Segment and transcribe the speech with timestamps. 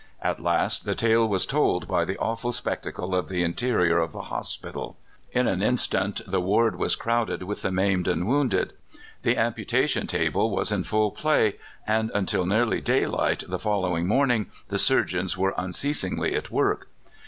[0.23, 4.23] At last the tale was told by the awful spectacle of the interior of the
[4.33, 4.97] hospital.
[5.31, 8.73] In an instant the ward was crowded with the maimed and wounded.
[9.21, 14.79] The amputation table was in full play, and until nearly daylight the following morning the
[14.79, 16.87] surgeons were unceasingly at work.